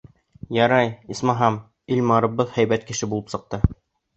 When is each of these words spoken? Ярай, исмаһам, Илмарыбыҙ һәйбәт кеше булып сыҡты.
Ярай, 0.55 0.87
исмаһам, 1.15 1.59
Илмарыбыҙ 1.97 2.53
һәйбәт 2.59 2.89
кеше 2.91 3.11
булып 3.13 3.33
сыҡты. 3.37 3.63